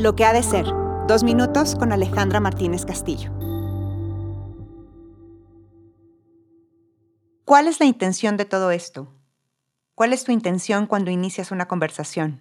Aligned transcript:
Lo 0.00 0.16
que 0.16 0.24
ha 0.24 0.32
de 0.32 0.42
ser. 0.42 0.64
Dos 1.06 1.24
minutos 1.24 1.76
con 1.76 1.92
Alejandra 1.92 2.40
Martínez 2.40 2.86
Castillo. 2.86 3.30
¿Cuál 7.44 7.68
es 7.68 7.80
la 7.80 7.84
intención 7.84 8.38
de 8.38 8.46
todo 8.46 8.70
esto? 8.70 9.12
¿Cuál 9.94 10.14
es 10.14 10.24
tu 10.24 10.32
intención 10.32 10.86
cuando 10.86 11.10
inicias 11.10 11.50
una 11.50 11.68
conversación? 11.68 12.40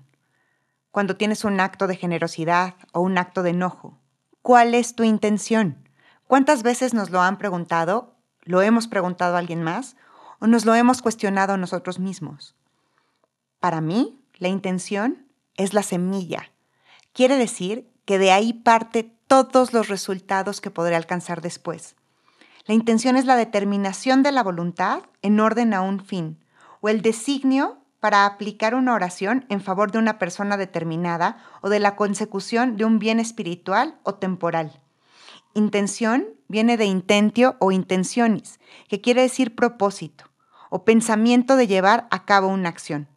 Cuando 0.91 1.17
tienes 1.17 1.43
un 1.43 1.59
acto 1.59 1.88
de 1.88 1.98
generosidad 1.98 2.75
o 2.93 3.02
un 3.02 3.18
acto 3.18 3.43
de 3.43 3.50
enojo. 3.50 4.00
¿Cuál 4.41 4.73
es 4.73 4.96
tu 4.96 5.04
intención? 5.04 5.89
¿Cuántas 6.28 6.64
veces 6.64 6.94
nos 6.94 7.10
lo 7.10 7.20
han 7.20 7.38
preguntado? 7.38 8.16
¿Lo 8.44 8.62
hemos 8.62 8.88
preguntado 8.88 9.36
a 9.36 9.39
alguien 9.39 9.64
más? 9.64 9.98
¿O 10.39 10.48
nos 10.48 10.66
lo 10.66 10.76
hemos 10.76 11.02
cuestionado 11.02 11.57
nosotros 11.57 12.00
mismos? 12.00 12.55
Para 13.60 13.82
mí, 13.82 14.23
la 14.36 14.48
intención 14.48 15.28
es 15.57 15.73
la 15.73 15.84
semilla 15.84 16.54
Quiere 17.14 17.38
decir 17.38 17.90
que 18.05 18.18
de 18.18 18.31
ahí 18.31 18.54
parte 18.54 19.12
todos 19.27 19.73
los 19.73 19.88
resultados 19.88 20.62
que 20.62 20.72
podré 20.72 20.95
alcanzar 20.95 21.41
después. 21.41 21.95
La 22.66 22.73
intención 22.73 23.16
es 23.16 23.26
la 23.26 23.36
determinación 23.36 24.23
de 24.23 24.31
la 24.31 24.44
voluntad 24.44 25.04
en 25.22 25.40
orden 25.40 25.73
a 25.73 25.81
un 25.81 26.00
fin, 26.00 26.38
o 26.81 26.90
el 26.90 27.02
designio 27.02 27.77
para 28.00 28.26
aplicar 28.26 28.76
una 28.76 28.94
oración 28.94 29.45
en 29.50 29.62
favor 29.62 29.91
de 29.91 30.00
una 30.00 30.17
persona 30.20 30.58
determinada 30.58 31.38
o 31.62 31.70
de 31.70 31.80
la 31.80 31.95
consecución 31.95 32.77
de 32.77 32.86
un 32.86 33.00
bien 33.00 33.20
espiritual 33.20 34.00
o 34.03 34.16
temporal. 34.16 34.80
Intención 35.53 36.28
viene 36.48 36.78
de 36.78 36.86
intentio 36.86 37.55
o 37.59 37.72
intencionis, 37.72 38.59
que 38.88 39.02
quiere 39.02 39.22
decir 39.22 39.55
propósito 39.55 40.26
o 40.70 40.86
pensamiento 40.86 41.55
de 41.55 41.67
llevar 41.67 42.08
a 42.12 42.26
cabo 42.26 42.48
una 42.48 42.70
acción. 42.70 43.08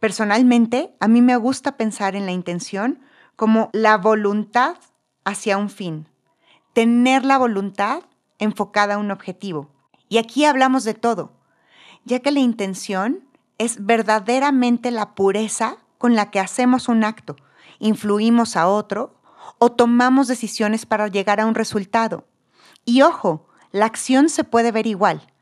Personalmente, 0.00 0.94
a 1.00 1.08
mí 1.08 1.20
me 1.20 1.36
gusta 1.36 1.76
pensar 1.76 2.14
en 2.14 2.24
la 2.24 2.32
intención 2.32 3.00
como 3.38 3.70
la 3.72 3.96
voluntad 3.96 4.78
hacia 5.24 5.58
un 5.58 5.70
fin, 5.70 6.08
tener 6.72 7.24
la 7.24 7.38
voluntad 7.38 8.02
enfocada 8.40 8.94
a 8.94 8.98
un 8.98 9.12
objetivo. 9.12 9.70
Y 10.08 10.18
aquí 10.18 10.44
hablamos 10.44 10.82
de 10.82 10.94
todo, 10.94 11.30
ya 12.04 12.18
que 12.18 12.32
la 12.32 12.40
intención 12.40 13.28
es 13.56 13.86
verdaderamente 13.86 14.90
la 14.90 15.14
pureza 15.14 15.76
con 15.98 16.16
la 16.16 16.32
que 16.32 16.40
hacemos 16.40 16.88
un 16.88 17.04
acto, 17.04 17.36
influimos 17.78 18.56
a 18.56 18.66
otro 18.66 19.14
o 19.58 19.70
tomamos 19.70 20.26
decisiones 20.26 20.84
para 20.84 21.06
llegar 21.06 21.38
a 21.38 21.46
un 21.46 21.54
resultado. 21.54 22.26
Y 22.84 23.02
ojo, 23.02 23.46
la 23.70 23.86
acción 23.86 24.30
se 24.30 24.42
puede 24.42 24.72
ver 24.72 24.88
igual, 24.88 25.32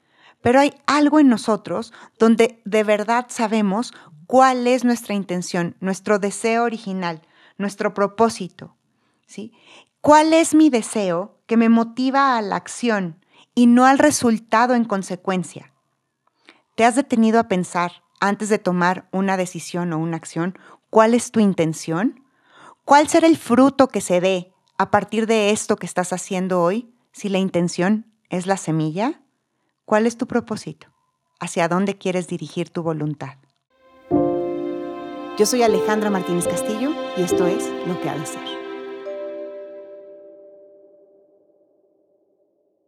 pero 0.43 0.61
hay 0.61 0.75
algo 0.85 1.19
en 1.19 1.31
nosotros 1.31 1.95
donde 2.19 2.61
de 2.67 2.85
verdad 2.85 3.25
sabemos 3.31 3.95
cuál 4.27 4.67
es 4.67 4.85
nuestra 4.85 5.15
intención, 5.15 5.77
nuestro 5.81 6.19
deseo 6.19 6.65
original, 6.65 7.23
nuestro 7.59 7.95
propósito. 7.95 8.77
¿sí? 9.27 9.53
¿Cuál 10.01 10.33
es 10.33 10.55
mi 10.55 10.71
deseo 10.71 11.39
que 11.47 11.57
me 11.57 11.69
motiva 11.69 12.37
a 12.37 12.43
la 12.43 12.57
acción 12.57 13.25
y 13.55 13.67
no 13.67 13.87
al 13.87 13.99
resultado 13.99 14.75
en 14.75 14.85
consecuencia? 14.85 15.73
¿Te 16.75 16.85
has 16.85 16.95
detenido 16.95 17.41
a 17.41 17.49
pensar 17.49 18.03
antes 18.21 18.49
de 18.49 18.59
tomar 18.59 19.09
una 19.13 19.37
decisión 19.37 19.93
o 19.93 19.99
una 19.99 20.17
acción 20.17 20.59
cuál 20.91 21.15
es 21.15 21.33
tu 21.33 21.41
intención? 21.41 22.23
¿Cuál 22.85 23.09
será 23.09 23.27
el 23.27 23.37
fruto 23.37 23.89
que 23.89 24.01
se 24.01 24.21
dé 24.21 24.53
a 24.79 24.91
partir 24.91 25.27
de 25.27 25.51
esto 25.51 25.77
que 25.77 25.87
estás 25.87 26.13
haciendo 26.13 26.63
hoy 26.63 26.95
si 27.13 27.29
la 27.29 27.39
intención 27.39 28.07
es 28.29 28.47
la 28.47 28.57
semilla? 28.57 29.23
¿Cuál 29.85 30.07
es 30.07 30.17
tu 30.17 30.27
propósito? 30.27 30.89
¿Hacia 31.41 31.69
dónde 31.69 31.99
quieres 31.99 32.29
dirigir 32.29 32.71
tu 32.71 32.83
voluntad? 32.83 33.39
Yo 35.39 35.45
soy 35.45 35.63
Alejandra 35.63 36.09
Martínez 36.09 36.49
Castillo 36.49 36.93
y 37.15 37.23
esto 37.23 37.47
es 37.47 37.69
Lo 37.87 38.01
que 38.01 38.09
ha 38.09 38.17
de 38.17 38.25
ser. 38.25 38.66